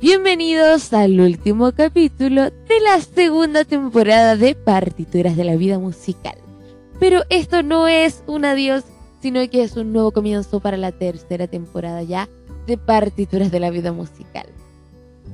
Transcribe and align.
Bienvenidos 0.00 0.94
al 0.94 1.20
último 1.20 1.72
capítulo 1.72 2.44
de 2.44 2.80
la 2.82 2.98
segunda 3.00 3.64
temporada 3.64 4.36
de 4.36 4.54
Partituras 4.54 5.36
de 5.36 5.44
la 5.44 5.56
Vida 5.56 5.78
Musical. 5.78 6.36
Pero 6.98 7.24
esto 7.28 7.62
no 7.62 7.88
es 7.88 8.24
un 8.26 8.46
adiós, 8.46 8.84
sino 9.20 9.46
que 9.50 9.64
es 9.64 9.76
un 9.76 9.92
nuevo 9.92 10.12
comienzo 10.12 10.60
para 10.60 10.78
la 10.78 10.92
tercera 10.92 11.46
temporada 11.46 12.02
ya 12.02 12.26
de 12.66 12.78
Partituras 12.78 13.50
de 13.50 13.60
la 13.60 13.70
Vida 13.70 13.92
Musical. 13.92 14.46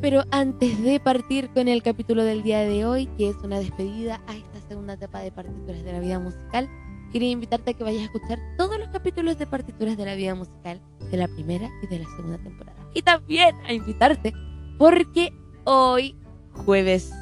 Pero 0.00 0.24
antes 0.32 0.82
de 0.82 0.98
partir 0.98 1.50
con 1.50 1.68
el 1.68 1.84
capítulo 1.84 2.24
del 2.24 2.42
día 2.42 2.60
de 2.62 2.84
hoy, 2.84 3.06
que 3.16 3.28
es 3.28 3.36
una 3.44 3.60
despedida 3.60 4.20
a 4.26 4.34
esta 4.34 4.60
segunda 4.68 4.94
etapa 4.94 5.20
de 5.20 5.30
Partituras 5.30 5.84
de 5.84 5.92
la 5.92 6.00
Vida 6.00 6.18
Musical, 6.18 6.68
quería 7.14 7.30
invitarte 7.30 7.70
a 7.70 7.74
que 7.74 7.84
vayas 7.84 8.02
a 8.02 8.04
escuchar 8.06 8.40
todos 8.58 8.76
los 8.76 8.88
capítulos 8.88 9.38
de 9.38 9.46
Partituras 9.46 9.96
de 9.96 10.04
la 10.04 10.16
Vida 10.16 10.34
Musical 10.34 10.80
de 11.12 11.16
la 11.16 11.28
primera 11.28 11.70
y 11.80 11.86
de 11.86 12.00
la 12.00 12.06
segunda 12.16 12.38
temporada. 12.38 12.76
Y 12.92 13.02
también 13.02 13.54
a 13.64 13.72
invitarte 13.72 14.32
porque 14.78 15.32
hoy, 15.62 16.16
jueves 16.64 17.12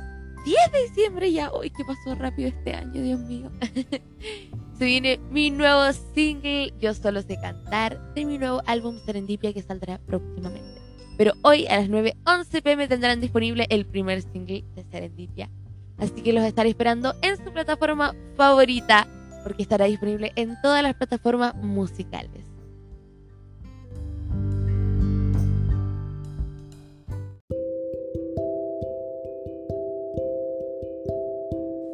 10 0.46 0.56
de 0.72 0.82
diciembre, 0.88 1.30
ya 1.30 1.52
hoy 1.52 1.68
que 1.68 1.84
pasó 1.84 2.14
rápido 2.14 2.48
este 2.48 2.72
año, 2.72 3.02
Dios 3.02 3.20
mío. 3.20 3.50
Se 4.78 4.86
viene 4.86 5.20
mi 5.30 5.50
nuevo 5.50 5.92
single, 6.14 6.72
Yo 6.80 6.94
solo 6.94 7.20
sé 7.20 7.36
cantar, 7.36 8.14
de 8.14 8.24
mi 8.24 8.38
nuevo 8.38 8.62
álbum 8.64 8.96
Serendipia 9.04 9.52
que 9.52 9.60
saldrá 9.60 9.98
próximamente. 9.98 10.80
Pero 11.18 11.34
hoy 11.42 11.66
a 11.66 11.76
las 11.76 11.90
9.11 11.90 12.62
pm 12.62 12.88
tendrán 12.88 13.20
disponible 13.20 13.66
el 13.68 13.84
primer 13.84 14.22
single 14.22 14.64
de 14.74 14.84
Serendipia. 14.90 15.50
Así 15.98 16.22
que 16.22 16.32
los 16.32 16.44
estaré 16.44 16.70
esperando 16.70 17.14
en 17.20 17.36
su 17.36 17.52
plataforma 17.52 18.16
favorita, 18.38 19.06
porque 19.42 19.62
estará 19.62 19.86
disponible 19.86 20.32
en 20.36 20.56
todas 20.62 20.82
las 20.82 20.94
plataformas 20.94 21.54
musicales. 21.56 22.46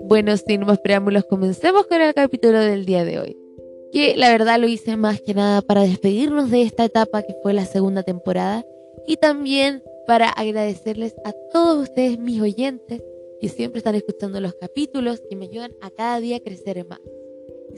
Bueno, 0.08 0.34
sin 0.38 0.62
más 0.62 0.78
preámbulos, 0.78 1.24
comencemos 1.26 1.86
con 1.86 2.00
el 2.00 2.14
capítulo 2.14 2.58
del 2.60 2.86
día 2.86 3.04
de 3.04 3.18
hoy. 3.18 3.36
Que 3.92 4.16
la 4.16 4.30
verdad 4.30 4.58
lo 4.58 4.66
hice 4.66 4.96
más 4.96 5.20
que 5.20 5.34
nada 5.34 5.60
para 5.60 5.82
despedirnos 5.82 6.50
de 6.50 6.62
esta 6.62 6.86
etapa 6.86 7.22
que 7.22 7.34
fue 7.42 7.52
la 7.52 7.66
segunda 7.66 8.02
temporada 8.02 8.64
y 9.06 9.16
también 9.16 9.82
para 10.06 10.30
agradecerles 10.30 11.14
a 11.24 11.32
todos 11.52 11.82
ustedes, 11.82 12.18
mis 12.18 12.40
oyentes, 12.40 13.02
que 13.38 13.48
siempre 13.50 13.78
están 13.78 13.94
escuchando 13.94 14.40
los 14.40 14.54
capítulos, 14.54 15.22
y 15.30 15.36
me 15.36 15.44
ayudan 15.44 15.72
a 15.82 15.90
cada 15.90 16.20
día 16.20 16.36
a 16.36 16.40
crecer 16.40 16.86
más. 16.86 17.00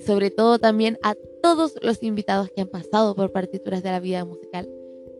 Sobre 0.04 0.30
todo 0.30 0.58
también 0.58 0.98
a 1.02 1.14
todos 1.42 1.74
los 1.82 2.02
invitados 2.02 2.50
que 2.50 2.62
han 2.62 2.68
pasado 2.68 3.14
por 3.14 3.32
partituras 3.32 3.82
de 3.82 3.90
la 3.90 4.00
vida 4.00 4.24
musical, 4.24 4.68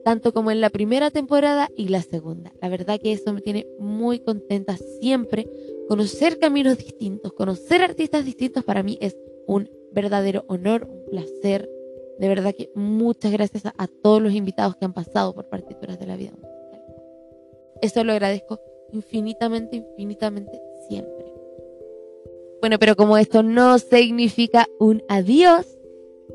tanto 0.04 0.32
como 0.32 0.50
en 0.50 0.60
la 0.60 0.70
primera 0.70 1.10
temporada 1.10 1.68
y 1.76 1.88
la 1.88 2.02
segunda. 2.02 2.52
La 2.60 2.68
verdad 2.68 3.00
que 3.00 3.12
eso 3.12 3.32
me 3.32 3.40
tiene 3.40 3.66
muy 3.78 4.20
contenta 4.20 4.76
siempre 5.00 5.48
conocer 5.88 6.38
caminos 6.38 6.78
distintos, 6.78 7.32
conocer 7.32 7.82
artistas 7.82 8.24
distintos 8.24 8.64
para 8.64 8.82
mí 8.82 8.96
es 9.00 9.16
un 9.46 9.68
verdadero 9.92 10.44
honor, 10.48 10.86
un 10.88 11.04
placer. 11.06 11.68
De 12.18 12.28
verdad 12.28 12.54
que 12.54 12.70
muchas 12.74 13.32
gracias 13.32 13.64
a, 13.66 13.88
todos 14.02 14.22
los 14.22 14.32
invitados 14.32 14.76
que 14.76 14.84
han 14.84 14.92
pasado 14.92 15.34
por 15.34 15.48
partituras 15.48 15.98
de 15.98 16.06
la 16.06 16.16
vida 16.16 16.30
musical. 16.30 16.84
Eso 17.82 18.04
lo 18.04 18.12
agradezco 18.12 18.60
infinitamente, 18.92 19.76
infinitamente 19.76 20.60
siempre. 20.88 21.19
Bueno, 22.60 22.78
pero 22.78 22.94
como 22.94 23.16
esto 23.16 23.42
no 23.42 23.78
significa 23.78 24.68
un 24.78 25.02
adiós, 25.08 25.66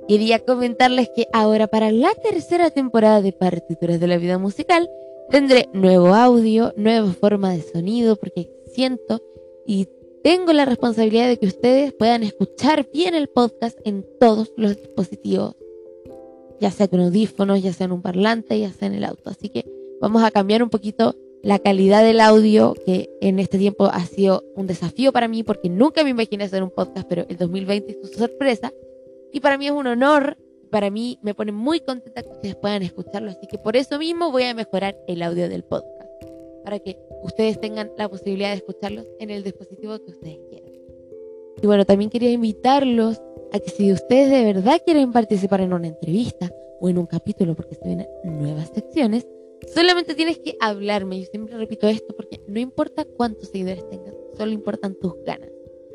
quería 0.08 0.40
comentarles 0.40 1.10
que 1.16 1.28
ahora 1.34 1.68
para 1.68 1.92
la 1.92 2.14
tercera 2.16 2.72
temporada 2.72 3.22
de 3.22 3.32
Partituras 3.32 4.00
de 4.00 4.08
la 4.08 4.18
Vida 4.18 4.40
Musical 4.40 4.90
tendré 5.30 5.70
nuevo 5.74 6.16
audio, 6.16 6.74
nueva 6.78 7.12
forma 7.14 7.52
de 7.54 7.62
sonido, 7.62 8.16
porque 8.16 8.50
siento 8.74 9.22
y 9.68 9.88
tengo 10.24 10.52
la 10.54 10.66
responsabilidad 10.66 11.28
de 11.28 11.38
que 11.38 11.46
ustedes 11.46 11.94
puedan 11.94 12.24
escuchar 12.24 12.88
bien 12.92 13.14
el 13.14 13.28
podcast 13.28 13.78
en 13.86 14.04
todos 14.20 14.52
los 14.58 14.76
dispositivos, 14.76 15.56
ya 16.60 16.72
sea 16.72 16.88
con 16.88 17.02
audífonos, 17.02 17.62
ya 17.62 17.72
sea 17.72 17.86
en 17.86 17.92
un 17.92 18.02
parlante, 18.02 18.60
ya 18.60 18.74
sea 18.74 18.88
en 18.88 18.96
el 18.96 19.04
auto. 19.04 19.30
Así 19.30 19.50
que 19.50 19.64
vamos 20.02 20.24
a 20.24 20.32
cambiar 20.32 20.64
un 20.64 20.72
poquito 20.72 21.16
la 21.46 21.60
calidad 21.60 22.04
del 22.04 22.22
audio, 22.22 22.74
que 22.88 23.08
en 23.22 23.38
este 23.38 23.60
tiempo 23.60 23.86
ha 23.86 24.04
sido 24.08 24.44
un 24.56 24.66
desafío 24.66 25.14
para 25.14 25.28
mí 25.28 25.44
porque 25.44 25.70
nunca 25.70 26.04
me 26.04 26.10
imaginé 26.10 26.46
hacer 26.46 26.64
un 26.64 26.72
podcast, 26.72 27.08
pero 27.08 27.24
el 27.30 27.38
2020 27.38 27.92
es 27.92 27.98
su 28.02 28.18
sorpresa. 28.18 28.74
Y 29.32 29.42
para 29.42 29.56
mí 29.56 29.68
es 29.68 29.72
un 29.72 29.86
honor, 29.86 30.38
para 30.72 30.90
mí 30.90 31.20
me 31.22 31.36
pone 31.36 31.52
muy 31.52 31.82
contenta 31.82 32.24
que 32.24 32.30
ustedes 32.30 32.56
puedan 32.56 32.82
escucharlo, 32.82 33.30
así 33.30 33.46
que 33.46 33.60
por 33.60 33.76
eso 33.76 34.00
mismo 34.00 34.32
voy 34.32 34.46
a 34.46 34.56
mejorar 34.56 34.98
el 35.08 35.22
audio 35.22 35.48
del 35.48 35.64
podcast 35.64 36.10
para 36.64 36.80
que 36.80 36.98
ustedes 37.22 37.62
tengan 37.62 37.92
la 37.96 38.10
posibilidad 38.10 38.50
de 38.50 38.56
escucharlos 38.56 39.06
en 39.20 39.30
el 39.30 39.44
dispositivo 39.44 40.00
que 40.00 40.12
ustedes 40.14 40.40
quieran. 40.50 40.72
Y 41.62 41.68
bueno, 41.68 41.86
también 41.86 42.10
quería 42.10 42.32
invitarlos 42.32 43.22
a 43.54 43.60
que 43.60 43.70
si 43.70 43.92
ustedes 43.92 44.32
de 44.32 44.52
verdad 44.52 44.82
quieren 44.84 45.12
participar 45.12 45.62
en 45.62 45.74
una 45.74 45.90
entrevista 45.90 46.52
o 46.80 46.90
en 46.90 46.98
un 46.98 47.06
capítulo, 47.06 47.54
porque 47.54 47.76
se 47.76 47.86
vienen 47.86 48.08
nuevas 48.24 48.72
secciones, 48.74 49.28
solamente 49.76 50.16
tienes 50.16 50.40
que 50.40 50.56
hablarme. 50.60 51.20
Yo 51.20 51.26
siempre 51.26 51.58
repito 51.58 51.88
esto 51.88 52.16
porque 52.16 52.42
no 52.48 52.60
importa 52.60 53.06
cuántos 53.06 53.50
seguidores 53.50 53.88
tengas, 53.90 54.16
solo 54.38 54.52
importan 54.52 54.96
tus 54.96 55.14
ganas. 55.26 55.50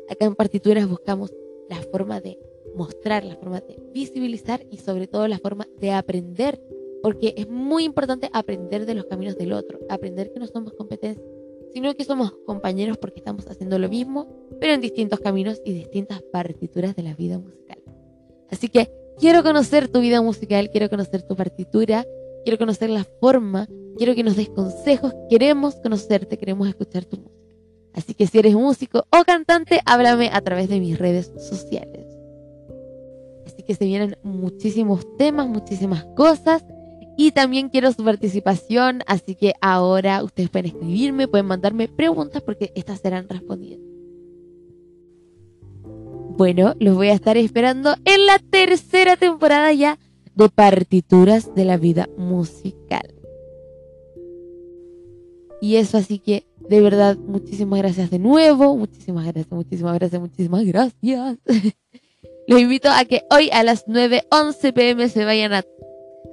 Acá 0.07 0.25
en 0.25 0.35
Partituras 0.35 0.87
buscamos 0.87 1.33
la 1.67 1.81
forma 1.81 2.21
de 2.21 2.37
mostrar, 2.75 3.25
la 3.25 3.35
forma 3.35 3.59
de 3.59 3.77
visibilizar 3.91 4.65
y 4.69 4.77
sobre 4.77 5.07
todo 5.07 5.27
la 5.27 5.39
forma 5.39 5.67
de 5.79 5.91
aprender 5.91 6.61
porque 7.01 7.33
es 7.35 7.49
muy 7.49 7.83
importante 7.83 8.29
aprender 8.31 8.85
de 8.85 8.93
los 8.93 9.05
caminos 9.05 9.35
del 9.35 9.53
otro, 9.53 9.79
aprender 9.89 10.31
que 10.31 10.39
no 10.39 10.45
somos 10.45 10.73
competencia, 10.73 11.23
sino 11.73 11.95
que 11.95 12.03
somos 12.03 12.33
compañeros 12.45 12.97
porque 12.97 13.19
estamos 13.19 13.47
haciendo 13.47 13.79
lo 13.79 13.89
mismo, 13.89 14.27
pero 14.59 14.73
en 14.73 14.81
distintos 14.81 15.19
caminos 15.19 15.59
y 15.65 15.73
distintas 15.73 16.21
partituras 16.21 16.95
de 16.95 17.01
la 17.01 17.15
vida 17.15 17.39
musical. 17.39 17.81
Así 18.51 18.67
que 18.67 18.91
quiero 19.17 19.41
conocer 19.41 19.87
tu 19.87 20.01
vida 20.01 20.21
musical, 20.21 20.69
quiero 20.69 20.89
conocer 20.89 21.23
tu 21.23 21.35
partitura, 21.35 22.05
quiero 22.43 22.57
conocer 22.57 22.89
la 22.89 23.05
forma, 23.19 23.67
quiero 23.97 24.15
que 24.15 24.23
nos 24.23 24.35
des 24.35 24.49
consejos, 24.49 25.13
queremos 25.29 25.75
conocerte, 25.75 26.37
queremos 26.37 26.67
escuchar 26.67 27.05
tu 27.05 27.17
música. 27.17 27.55
Así 27.93 28.13
que 28.13 28.27
si 28.27 28.39
eres 28.39 28.53
músico 28.53 29.05
o 29.09 29.23
cantante, 29.25 29.81
háblame 29.85 30.29
a 30.31 30.41
través 30.41 30.69
de 30.69 30.79
mis 30.79 30.97
redes 30.97 31.31
sociales. 31.37 32.05
Así 33.45 33.63
que 33.63 33.75
se 33.75 33.85
vienen 33.85 34.15
muchísimos 34.23 35.05
temas, 35.17 35.47
muchísimas 35.47 36.05
cosas. 36.15 36.63
Y 37.17 37.31
también 37.31 37.69
quiero 37.69 37.91
su 37.91 38.03
participación, 38.03 39.01
así 39.05 39.35
que 39.35 39.53
ahora 39.61 40.23
ustedes 40.23 40.49
pueden 40.49 40.67
escribirme, 40.67 41.27
pueden 41.27 41.45
mandarme 41.45 41.87
preguntas 41.89 42.41
porque 42.41 42.71
estas 42.73 43.01
serán 43.01 43.27
respondidas. 43.27 43.79
Bueno, 46.37 46.73
los 46.79 46.95
voy 46.95 47.09
a 47.09 47.13
estar 47.13 47.37
esperando 47.37 47.95
en 48.05 48.25
la 48.25 48.39
tercera 48.39 49.17
temporada 49.17 49.73
ya 49.73 49.99
de 50.35 50.49
Partituras 50.49 51.53
de 51.55 51.65
la 51.65 51.77
Vida 51.77 52.09
Musical. 52.17 53.13
Y 55.61 55.75
eso 55.75 55.97
así 55.97 56.19
que 56.19 56.45
de 56.57 56.81
verdad 56.81 57.17
muchísimas 57.17 57.79
gracias 57.79 58.09
de 58.09 58.19
nuevo, 58.19 58.75
muchísimas 58.75 59.25
gracias, 59.25 59.51
muchísimas 59.51 59.93
gracias, 59.95 60.21
muchísimas 60.21 60.65
gracias. 60.65 61.37
Los 62.47 62.59
invito 62.59 62.89
a 62.89 63.05
que 63.05 63.21
hoy 63.29 63.49
a 63.51 63.63
las 63.63 63.85
9.11 63.85 64.73
pm 64.73 65.09
se 65.09 65.23
vayan 65.25 65.53
a 65.53 65.63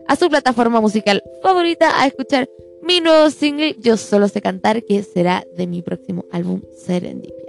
a 0.09 0.16
su 0.16 0.28
plataforma 0.28 0.80
musical 0.80 1.22
favorita 1.42 2.00
a 2.03 2.06
escuchar 2.06 2.48
mi 2.82 3.00
nuevo 3.00 3.30
single 3.30 3.76
Yo 3.78 3.97
solo 3.97 4.26
sé 4.28 4.41
cantar 4.41 4.82
que 4.84 5.03
será 5.03 5.44
de 5.56 5.66
mi 5.66 5.82
próximo 5.82 6.25
álbum 6.32 6.62
Serendipia. 6.84 7.44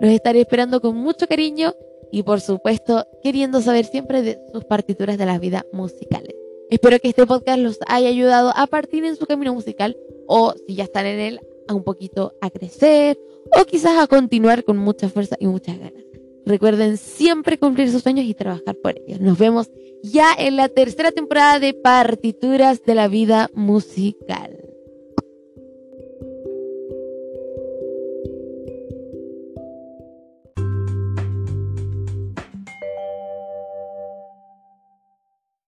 Los 0.00 0.10
estaré 0.12 0.40
esperando 0.40 0.80
con 0.80 0.96
mucho 0.96 1.26
cariño 1.26 1.74
y 2.14 2.22
por 2.22 2.40
supuesto 2.40 3.08
queriendo 3.24 3.60
saber 3.60 3.86
siempre 3.86 4.22
de 4.22 4.38
sus 4.52 4.64
partituras 4.64 5.18
de 5.18 5.26
las 5.26 5.40
vidas 5.40 5.64
musicales. 5.72 6.36
Espero 6.70 7.00
que 7.00 7.08
este 7.08 7.26
podcast 7.26 7.58
los 7.58 7.78
haya 7.88 8.08
ayudado 8.08 8.52
a 8.54 8.68
partir 8.68 9.04
en 9.04 9.16
su 9.16 9.26
camino 9.26 9.52
musical 9.52 9.96
o 10.28 10.54
si 10.64 10.76
ya 10.76 10.84
están 10.84 11.06
en 11.06 11.18
él 11.18 11.40
a 11.66 11.74
un 11.74 11.82
poquito 11.82 12.32
a 12.40 12.50
crecer 12.50 13.18
o 13.60 13.64
quizás 13.64 13.98
a 13.98 14.06
continuar 14.06 14.62
con 14.62 14.76
mucha 14.76 15.08
fuerza 15.08 15.34
y 15.40 15.48
muchas 15.48 15.76
ganas. 15.76 16.04
Recuerden 16.46 16.98
siempre 16.98 17.58
cumplir 17.58 17.90
sus 17.90 18.02
sueños 18.02 18.26
y 18.26 18.34
trabajar 18.34 18.76
por 18.76 18.94
ellos. 18.96 19.20
Nos 19.20 19.36
vemos 19.36 19.70
ya 20.04 20.28
en 20.38 20.54
la 20.54 20.68
tercera 20.68 21.10
temporada 21.10 21.58
de 21.58 21.74
Partituras 21.74 22.84
de 22.84 22.94
la 22.94 23.08
Vida 23.08 23.50
Musical. 23.54 24.63